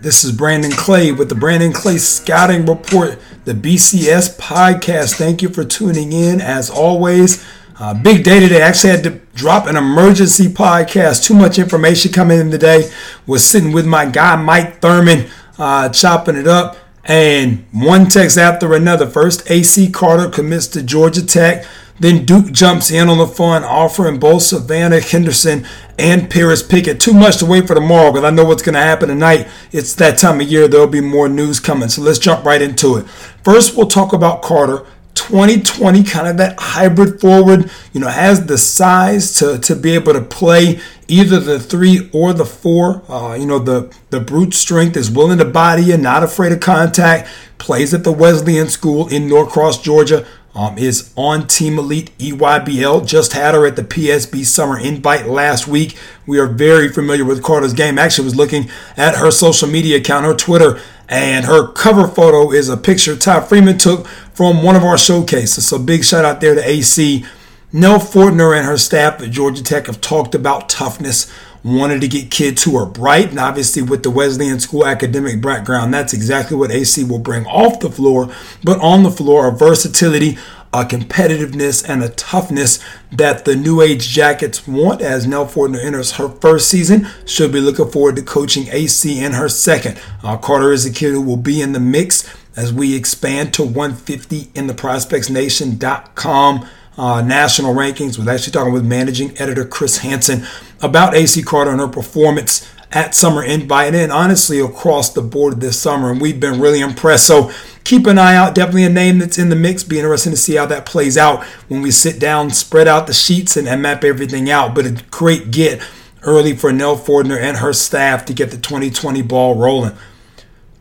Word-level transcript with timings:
This 0.00 0.22
is 0.22 0.30
Brandon 0.30 0.70
Clay 0.70 1.10
with 1.10 1.28
the 1.28 1.34
Brandon 1.34 1.72
Clay 1.72 1.98
Scouting 1.98 2.64
Report, 2.66 3.18
the 3.44 3.52
BCS 3.52 4.38
podcast. 4.38 5.16
Thank 5.16 5.42
you 5.42 5.48
for 5.48 5.64
tuning 5.64 6.12
in. 6.12 6.40
As 6.40 6.70
always, 6.70 7.44
uh, 7.80 7.94
big 7.94 8.22
day 8.22 8.38
today. 8.38 8.62
I 8.62 8.68
actually 8.68 8.90
had 8.90 9.02
to 9.02 9.20
drop 9.34 9.66
an 9.66 9.74
emergency 9.74 10.46
podcast. 10.46 11.24
Too 11.24 11.34
much 11.34 11.58
information 11.58 12.12
coming 12.12 12.38
in 12.38 12.52
today. 12.52 12.92
Was 13.26 13.42
sitting 13.42 13.72
with 13.72 13.86
my 13.86 14.06
guy 14.06 14.36
Mike 14.36 14.80
Thurman, 14.80 15.28
uh, 15.58 15.88
chopping 15.88 16.36
it 16.36 16.46
up, 16.46 16.76
and 17.04 17.66
one 17.72 18.08
text 18.08 18.38
after 18.38 18.74
another. 18.74 19.08
First, 19.08 19.50
AC 19.50 19.90
Carter 19.90 20.30
commits 20.30 20.68
to 20.68 20.82
Georgia 20.84 21.26
Tech. 21.26 21.66
Then 22.00 22.24
Duke 22.24 22.52
jumps 22.52 22.90
in 22.90 23.08
on 23.08 23.18
the 23.18 23.26
fun, 23.26 23.64
offering 23.64 24.18
both 24.18 24.42
Savannah 24.42 25.00
Henderson 25.00 25.66
and 25.98 26.30
Paris 26.30 26.62
Pickett. 26.62 27.00
Too 27.00 27.12
much 27.12 27.38
to 27.38 27.46
wait 27.46 27.66
for 27.66 27.74
tomorrow 27.74 28.12
because 28.12 28.24
I 28.24 28.30
know 28.30 28.44
what's 28.44 28.62
going 28.62 28.74
to 28.74 28.80
happen 28.80 29.08
tonight. 29.08 29.48
It's 29.72 29.94
that 29.94 30.18
time 30.18 30.40
of 30.40 30.48
year. 30.48 30.68
There'll 30.68 30.86
be 30.86 31.00
more 31.00 31.28
news 31.28 31.58
coming. 31.58 31.88
So 31.88 32.02
let's 32.02 32.18
jump 32.18 32.44
right 32.44 32.62
into 32.62 32.96
it. 32.96 33.08
First, 33.42 33.76
we'll 33.76 33.88
talk 33.88 34.12
about 34.12 34.42
Carter. 34.42 34.86
2020, 35.14 36.04
kind 36.04 36.28
of 36.28 36.36
that 36.36 36.54
hybrid 36.60 37.20
forward, 37.20 37.68
you 37.92 38.00
know, 38.00 38.06
has 38.06 38.46
the 38.46 38.56
size 38.56 39.34
to, 39.34 39.58
to 39.58 39.74
be 39.74 39.90
able 39.90 40.12
to 40.12 40.20
play 40.20 40.78
either 41.08 41.40
the 41.40 41.58
three 41.58 42.08
or 42.12 42.32
the 42.32 42.44
four. 42.44 43.02
Uh, 43.10 43.34
you 43.34 43.44
know, 43.44 43.58
the, 43.58 43.92
the 44.10 44.20
brute 44.20 44.54
strength 44.54 44.96
is 44.96 45.10
willing 45.10 45.38
to 45.38 45.44
body 45.44 45.82
you, 45.82 45.96
not 45.96 46.22
afraid 46.22 46.52
of 46.52 46.60
contact, 46.60 47.28
plays 47.58 47.92
at 47.92 48.04
the 48.04 48.12
Wesleyan 48.12 48.68
School 48.68 49.08
in 49.08 49.28
Norcross, 49.28 49.82
Georgia 49.82 50.24
um, 50.58 50.76
is 50.76 51.12
on 51.14 51.46
Team 51.46 51.78
Elite 51.78 52.10
EYBL. 52.18 53.06
Just 53.06 53.32
had 53.32 53.54
her 53.54 53.64
at 53.64 53.76
the 53.76 53.84
PSB 53.84 54.44
Summer 54.44 54.76
Invite 54.76 55.28
last 55.28 55.68
week. 55.68 55.96
We 56.26 56.40
are 56.40 56.48
very 56.48 56.88
familiar 56.88 57.24
with 57.24 57.44
Carter's 57.44 57.72
game. 57.72 57.96
Actually, 57.96 58.24
was 58.24 58.34
looking 58.34 58.68
at 58.96 59.14
her 59.14 59.30
social 59.30 59.68
media 59.68 59.98
account, 59.98 60.26
her 60.26 60.34
Twitter, 60.34 60.80
and 61.08 61.46
her 61.46 61.70
cover 61.72 62.08
photo 62.08 62.50
is 62.50 62.68
a 62.68 62.76
picture 62.76 63.14
Ty 63.14 63.42
Freeman 63.42 63.78
took 63.78 64.08
from 64.34 64.64
one 64.64 64.74
of 64.74 64.82
our 64.82 64.98
showcases. 64.98 65.68
So 65.68 65.78
big 65.78 66.04
shout 66.04 66.24
out 66.24 66.40
there 66.40 66.56
to 66.56 66.68
AC. 66.68 67.24
Nell 67.72 68.00
Fortner 68.00 68.56
and 68.56 68.66
her 68.66 68.78
staff 68.78 69.22
at 69.22 69.30
Georgia 69.30 69.62
Tech 69.62 69.86
have 69.86 70.00
talked 70.00 70.34
about 70.34 70.68
toughness 70.68 71.32
wanted 71.68 72.00
to 72.00 72.08
get 72.08 72.30
kids 72.30 72.64
who 72.64 72.76
are 72.76 72.86
bright, 72.86 73.30
and 73.30 73.38
obviously 73.38 73.82
with 73.82 74.02
the 74.02 74.10
Wesleyan 74.10 74.60
School 74.60 74.86
academic 74.86 75.40
background, 75.40 75.92
that's 75.92 76.12
exactly 76.12 76.56
what 76.56 76.70
AC 76.70 77.04
will 77.04 77.18
bring 77.18 77.46
off 77.46 77.80
the 77.80 77.90
floor. 77.90 78.32
But 78.64 78.80
on 78.80 79.02
the 79.02 79.10
floor, 79.10 79.48
a 79.48 79.52
versatility, 79.52 80.38
a 80.72 80.84
competitiveness, 80.84 81.88
and 81.88 82.02
a 82.02 82.08
toughness 82.10 82.78
that 83.12 83.44
the 83.44 83.56
New 83.56 83.80
Age 83.80 84.08
Jackets 84.08 84.66
want 84.66 85.00
as 85.00 85.26
Nell 85.26 85.46
Fortner 85.46 85.82
enters 85.82 86.12
her 86.12 86.28
first 86.28 86.68
season. 86.68 87.08
She'll 87.24 87.48
be 87.48 87.60
looking 87.60 87.90
forward 87.90 88.16
to 88.16 88.22
coaching 88.22 88.68
AC 88.70 89.22
in 89.22 89.32
her 89.32 89.48
second. 89.48 90.00
Uh, 90.22 90.36
Carter 90.36 90.72
is 90.72 90.84
a 90.86 90.92
kid 90.92 91.12
who 91.12 91.22
will 91.22 91.36
be 91.36 91.62
in 91.62 91.72
the 91.72 91.80
mix 91.80 92.28
as 92.56 92.72
we 92.72 92.94
expand 92.96 93.54
to 93.54 93.62
150 93.62 94.50
in 94.54 94.66
the 94.66 94.74
prospectsnation.com 94.74 96.68
uh, 96.98 97.22
national 97.22 97.74
rankings. 97.74 98.18
Was 98.18 98.28
actually 98.28 98.52
talking 98.52 98.72
with 98.72 98.84
managing 98.84 99.38
editor 99.38 99.64
Chris 99.64 99.98
Hansen 99.98 100.44
about 100.82 101.14
AC 101.14 101.42
Carter 101.42 101.70
and 101.70 101.80
her 101.80 101.88
performance 101.88 102.68
at 102.90 103.14
Summer 103.14 103.44
Invite 103.44 103.94
and 103.94 104.10
honestly 104.10 104.60
across 104.60 105.12
the 105.12 105.22
board 105.22 105.60
this 105.60 105.80
summer. 105.80 106.10
And 106.10 106.20
we've 106.20 106.40
been 106.40 106.60
really 106.60 106.80
impressed. 106.80 107.26
So 107.26 107.50
keep 107.84 108.06
an 108.06 108.18
eye 108.18 108.34
out. 108.34 108.54
Definitely 108.54 108.84
a 108.84 108.90
name 108.90 109.18
that's 109.18 109.38
in 109.38 109.48
the 109.48 109.56
mix. 109.56 109.84
Be 109.84 109.98
interesting 109.98 110.32
to 110.32 110.38
see 110.38 110.56
how 110.56 110.66
that 110.66 110.86
plays 110.86 111.16
out 111.16 111.44
when 111.68 111.82
we 111.82 111.90
sit 111.90 112.18
down, 112.18 112.50
spread 112.50 112.88
out 112.88 113.06
the 113.06 113.12
sheets, 113.12 113.56
and, 113.56 113.68
and 113.68 113.82
map 113.82 114.04
everything 114.04 114.50
out. 114.50 114.74
But 114.74 114.86
a 114.86 115.04
great 115.10 115.50
get 115.50 115.82
early 116.22 116.56
for 116.56 116.72
Nell 116.72 116.96
Fortner 116.96 117.38
and 117.38 117.58
her 117.58 117.72
staff 117.72 118.24
to 118.26 118.34
get 118.34 118.50
the 118.50 118.56
2020 118.56 119.22
ball 119.22 119.54
rolling. 119.54 119.96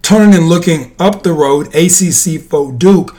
Turning 0.01 0.33
and 0.33 0.47
looking 0.47 0.95
up 0.99 1.23
the 1.23 1.33
road, 1.33 1.67
ACC 1.75 2.41
foe 2.41 2.71
Duke 2.71 3.15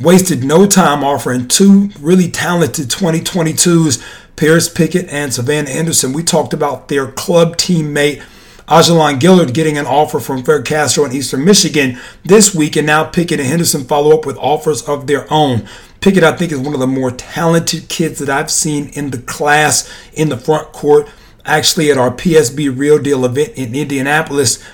wasted 0.00 0.44
no 0.44 0.66
time 0.66 1.04
offering 1.04 1.48
two 1.48 1.90
really 2.00 2.30
talented 2.30 2.88
2022s, 2.88 4.02
Paris 4.36 4.68
Pickett 4.68 5.08
and 5.08 5.32
Savannah 5.32 5.70
Henderson. 5.70 6.12
We 6.12 6.22
talked 6.22 6.52
about 6.52 6.88
their 6.88 7.10
club 7.12 7.56
teammate. 7.56 8.22
Ajalon 8.66 9.20
Gillard 9.20 9.52
getting 9.52 9.76
an 9.76 9.84
offer 9.84 10.18
from 10.18 10.42
Fred 10.42 10.64
Castro 10.64 11.04
in 11.04 11.12
Eastern 11.12 11.44
Michigan 11.44 11.98
this 12.24 12.54
week, 12.54 12.76
and 12.76 12.86
now 12.86 13.04
Pickett 13.04 13.38
and 13.38 13.48
Henderson 13.48 13.84
follow 13.84 14.16
up 14.16 14.24
with 14.24 14.38
offers 14.38 14.82
of 14.88 15.06
their 15.06 15.30
own. 15.30 15.68
Pickett, 16.00 16.24
I 16.24 16.32
think, 16.32 16.50
is 16.50 16.58
one 16.58 16.72
of 16.72 16.80
the 16.80 16.86
more 16.86 17.10
talented 17.10 17.88
kids 17.90 18.18
that 18.20 18.30
I've 18.30 18.50
seen 18.50 18.88
in 18.88 19.10
the 19.10 19.18
class 19.18 19.90
in 20.14 20.30
the 20.30 20.38
front 20.38 20.72
court. 20.72 21.08
Actually, 21.44 21.90
at 21.90 21.98
our 21.98 22.10
PSB 22.10 22.76
Real 22.76 22.98
Deal 22.98 23.26
event 23.26 23.52
in 23.54 23.74
Indianapolis, 23.74 24.64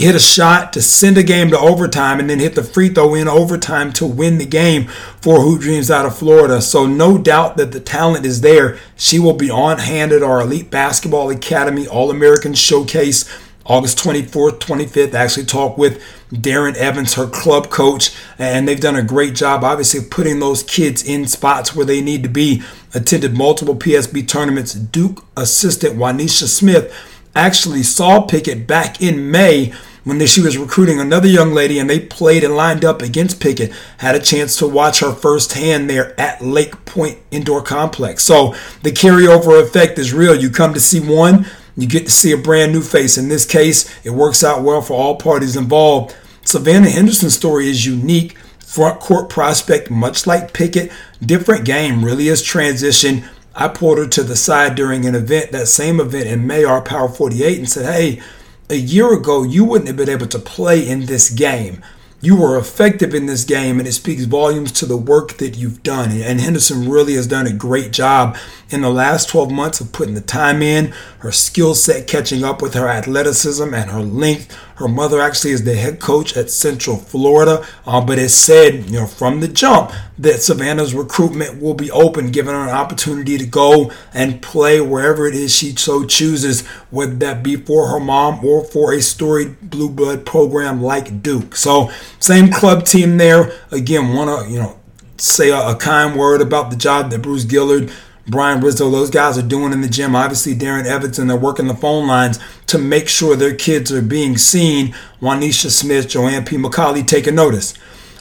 hit 0.00 0.14
a 0.14 0.18
shot 0.18 0.72
to 0.72 0.80
send 0.80 1.18
a 1.18 1.22
game 1.22 1.50
to 1.50 1.58
overtime 1.58 2.18
and 2.18 2.30
then 2.30 2.38
hit 2.38 2.54
the 2.54 2.62
free 2.62 2.88
throw 2.88 3.14
in 3.14 3.28
overtime 3.28 3.92
to 3.92 4.06
win 4.06 4.38
the 4.38 4.46
game 4.46 4.86
for 5.20 5.42
Hoop 5.42 5.60
Dreams 5.60 5.90
out 5.90 6.06
of 6.06 6.16
Florida. 6.16 6.62
So 6.62 6.86
no 6.86 7.18
doubt 7.18 7.58
that 7.58 7.72
the 7.72 7.80
talent 7.80 8.24
is 8.24 8.40
there. 8.40 8.78
She 8.96 9.18
will 9.18 9.34
be 9.34 9.50
on 9.50 9.78
hand 9.78 10.12
at 10.12 10.22
our 10.22 10.40
Elite 10.40 10.70
Basketball 10.70 11.28
Academy 11.28 11.86
All-American 11.86 12.54
Showcase 12.54 13.30
August 13.66 13.98
24th, 13.98 14.58
25th. 14.58 15.14
I 15.14 15.18
actually 15.22 15.44
talked 15.44 15.76
with 15.76 16.02
Darren 16.32 16.76
Evans, 16.76 17.14
her 17.14 17.26
club 17.26 17.68
coach, 17.68 18.16
and 18.38 18.66
they've 18.66 18.80
done 18.80 18.96
a 18.96 19.02
great 19.02 19.34
job, 19.34 19.62
obviously, 19.62 20.00
putting 20.00 20.40
those 20.40 20.62
kids 20.62 21.04
in 21.04 21.26
spots 21.26 21.76
where 21.76 21.84
they 21.84 22.00
need 22.00 22.22
to 22.22 22.28
be. 22.30 22.62
Attended 22.94 23.36
multiple 23.36 23.76
PSB 23.76 24.26
tournaments. 24.26 24.72
Duke 24.72 25.26
assistant 25.36 25.96
Wanisha 25.96 26.48
Smith 26.48 26.90
actually 27.36 27.82
saw 27.82 28.22
Pickett 28.22 28.66
back 28.66 29.02
in 29.02 29.30
May 29.30 29.74
when 30.04 30.18
they, 30.18 30.26
she 30.26 30.40
was 30.40 30.56
recruiting 30.56 31.00
another 31.00 31.28
young 31.28 31.52
lady 31.52 31.78
and 31.78 31.88
they 31.88 32.00
played 32.00 32.44
and 32.44 32.56
lined 32.56 32.84
up 32.84 33.02
against 33.02 33.40
Pickett. 33.40 33.72
Had 33.98 34.14
a 34.14 34.20
chance 34.20 34.56
to 34.56 34.66
watch 34.66 35.00
her 35.00 35.12
firsthand 35.12 35.90
there 35.90 36.18
at 36.18 36.42
Lake 36.42 36.84
Point 36.84 37.18
Indoor 37.30 37.62
Complex. 37.62 38.22
So 38.22 38.54
the 38.82 38.92
carryover 38.92 39.62
effect 39.62 39.98
is 39.98 40.12
real. 40.12 40.34
You 40.34 40.50
come 40.50 40.74
to 40.74 40.80
see 40.80 41.00
one, 41.00 41.46
you 41.76 41.86
get 41.86 42.06
to 42.06 42.12
see 42.12 42.32
a 42.32 42.36
brand 42.36 42.72
new 42.72 42.82
face. 42.82 43.18
In 43.18 43.28
this 43.28 43.44
case, 43.44 43.90
it 44.04 44.10
works 44.10 44.42
out 44.42 44.62
well 44.62 44.82
for 44.82 44.94
all 44.94 45.16
parties 45.16 45.56
involved. 45.56 46.16
Savannah 46.44 46.90
Henderson's 46.90 47.36
story 47.36 47.68
is 47.68 47.86
unique. 47.86 48.36
Front 48.58 49.00
court 49.00 49.28
prospect, 49.28 49.90
much 49.90 50.26
like 50.26 50.52
Pickett, 50.52 50.92
different 51.20 51.64
game, 51.64 52.04
really 52.04 52.28
is 52.28 52.42
transition. 52.42 53.24
I 53.54 53.66
pulled 53.68 53.98
her 53.98 54.06
to 54.06 54.22
the 54.22 54.36
side 54.36 54.76
during 54.76 55.06
an 55.06 55.16
event, 55.16 55.50
that 55.52 55.66
same 55.66 55.98
event 55.98 56.28
in 56.28 56.46
May, 56.46 56.62
our 56.64 56.80
Power 56.80 57.08
48, 57.08 57.58
and 57.58 57.68
said, 57.68 57.92
Hey, 57.92 58.22
a 58.70 58.76
year 58.76 59.12
ago, 59.12 59.42
you 59.42 59.64
wouldn't 59.64 59.88
have 59.88 59.96
been 59.96 60.08
able 60.08 60.28
to 60.28 60.38
play 60.38 60.88
in 60.88 61.06
this 61.06 61.28
game. 61.28 61.82
You 62.22 62.36
were 62.36 62.56
effective 62.56 63.14
in 63.14 63.26
this 63.26 63.44
game, 63.44 63.78
and 63.78 63.88
it 63.88 63.92
speaks 63.92 64.24
volumes 64.24 64.72
to 64.72 64.86
the 64.86 64.96
work 64.96 65.38
that 65.38 65.56
you've 65.56 65.82
done. 65.82 66.10
And 66.12 66.40
Henderson 66.40 66.88
really 66.88 67.14
has 67.14 67.26
done 67.26 67.46
a 67.46 67.52
great 67.52 67.92
job 67.92 68.36
in 68.68 68.82
the 68.82 68.90
last 68.90 69.28
12 69.30 69.50
months 69.50 69.80
of 69.80 69.90
putting 69.90 70.14
the 70.14 70.20
time 70.20 70.62
in, 70.62 70.92
her 71.20 71.32
skill 71.32 71.74
set 71.74 72.06
catching 72.06 72.44
up 72.44 72.62
with 72.62 72.74
her 72.74 72.88
athleticism 72.88 73.74
and 73.74 73.90
her 73.90 74.02
length. 74.02 74.56
Her 74.80 74.88
mother 74.88 75.20
actually 75.20 75.50
is 75.50 75.64
the 75.64 75.74
head 75.74 76.00
coach 76.00 76.34
at 76.38 76.48
Central 76.48 76.96
Florida, 76.96 77.66
uh, 77.84 78.00
but 78.00 78.18
it 78.18 78.30
said, 78.30 78.86
you 78.86 79.00
know, 79.00 79.06
from 79.06 79.40
the 79.40 79.46
jump 79.46 79.92
that 80.18 80.40
Savannah's 80.40 80.94
recruitment 80.94 81.60
will 81.60 81.74
be 81.74 81.90
open, 81.90 82.30
giving 82.30 82.54
her 82.54 82.62
an 82.62 82.70
opportunity 82.70 83.36
to 83.36 83.44
go 83.44 83.92
and 84.14 84.40
play 84.40 84.80
wherever 84.80 85.26
it 85.26 85.34
is 85.34 85.54
she 85.54 85.76
so 85.76 86.06
chooses, 86.06 86.66
whether 86.88 87.14
that 87.16 87.42
be 87.42 87.56
for 87.56 87.88
her 87.88 88.00
mom 88.00 88.42
or 88.42 88.64
for 88.64 88.94
a 88.94 89.02
storied 89.02 89.68
blue 89.68 89.90
blood 89.90 90.24
program 90.24 90.82
like 90.82 91.22
Duke. 91.22 91.56
So, 91.56 91.90
same 92.18 92.50
club 92.50 92.86
team 92.86 93.18
there. 93.18 93.52
Again, 93.70 94.14
want 94.14 94.46
to, 94.46 94.50
you 94.50 94.60
know, 94.60 94.78
say 95.18 95.50
a, 95.50 95.58
a 95.58 95.76
kind 95.76 96.18
word 96.18 96.40
about 96.40 96.70
the 96.70 96.76
job 96.76 97.10
that 97.10 97.20
Bruce 97.20 97.46
Gillard 97.46 97.92
Brian 98.30 98.60
Rizzo, 98.60 98.88
those 98.88 99.10
guys 99.10 99.36
are 99.36 99.42
doing 99.42 99.72
in 99.72 99.80
the 99.80 99.88
gym. 99.88 100.14
Obviously, 100.14 100.54
Darren 100.54 100.86
Everton, 100.86 101.26
they're 101.26 101.36
working 101.36 101.66
the 101.66 101.74
phone 101.74 102.06
lines 102.06 102.38
to 102.66 102.78
make 102.78 103.08
sure 103.08 103.34
their 103.34 103.56
kids 103.56 103.90
are 103.92 104.00
being 104.00 104.36
seen. 104.36 104.94
Wanisha 105.20 105.68
Smith, 105.68 106.08
Joanne 106.08 106.44
P. 106.44 106.56
McCallie 106.56 107.04
taking 107.04 107.34
notice. 107.34 107.74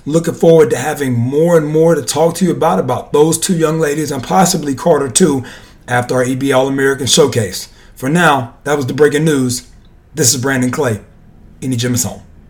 Looking 0.07 0.33
forward 0.33 0.71
to 0.71 0.77
having 0.77 1.13
more 1.13 1.57
and 1.57 1.67
more 1.67 1.93
to 1.93 2.01
talk 2.01 2.33
to 2.35 2.45
you 2.45 2.51
about, 2.51 2.79
about 2.79 3.13
those 3.13 3.37
two 3.37 3.55
young 3.55 3.79
ladies 3.79 4.11
and 4.11 4.23
possibly 4.23 4.73
Carter 4.73 5.09
too 5.09 5.45
after 5.87 6.15
our 6.15 6.23
EB 6.23 6.45
All 6.55 6.67
American 6.67 7.05
Showcase. 7.05 7.71
For 7.93 8.09
now, 8.09 8.57
that 8.63 8.77
was 8.77 8.87
the 8.87 8.93
breaking 8.95 9.25
news. 9.25 9.69
This 10.15 10.33
is 10.33 10.41
Brandon 10.41 10.71
Clay. 10.71 11.01
Any 11.61 11.75
gym 11.75 11.93
is 11.93 12.03
home. 12.03 12.23